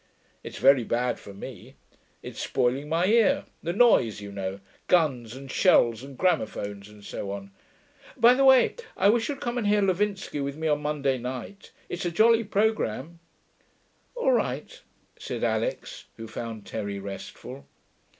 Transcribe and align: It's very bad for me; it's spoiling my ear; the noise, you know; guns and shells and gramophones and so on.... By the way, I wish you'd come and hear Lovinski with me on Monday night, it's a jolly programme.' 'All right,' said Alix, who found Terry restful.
It's 0.41 0.57
very 0.57 0.83
bad 0.83 1.19
for 1.19 1.31
me; 1.31 1.75
it's 2.23 2.39
spoiling 2.39 2.89
my 2.89 3.05
ear; 3.05 3.45
the 3.61 3.71
noise, 3.71 4.19
you 4.19 4.31
know; 4.31 4.59
guns 4.87 5.35
and 5.35 5.51
shells 5.51 6.01
and 6.01 6.17
gramophones 6.17 6.89
and 6.89 7.03
so 7.03 7.29
on.... 7.29 7.51
By 8.17 8.33
the 8.33 8.43
way, 8.43 8.73
I 8.97 9.09
wish 9.09 9.29
you'd 9.29 9.41
come 9.41 9.59
and 9.59 9.67
hear 9.67 9.83
Lovinski 9.83 10.41
with 10.43 10.57
me 10.57 10.67
on 10.67 10.81
Monday 10.81 11.19
night, 11.19 11.69
it's 11.87 12.03
a 12.05 12.09
jolly 12.11 12.43
programme.' 12.43 13.19
'All 14.15 14.31
right,' 14.31 14.81
said 15.19 15.43
Alix, 15.43 16.05
who 16.17 16.27
found 16.27 16.65
Terry 16.65 16.97
restful. 16.97 17.67